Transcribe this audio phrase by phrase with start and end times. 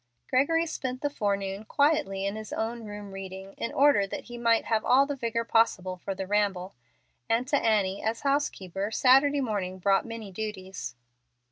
[0.31, 4.65] Gregory spent the forenoon quietly in his own room reading, in order that he might
[4.65, 6.73] have all the vigor possible for the ramble.
[7.29, 10.95] And to Annie, as housekeeper, Saturday morning brought many duties.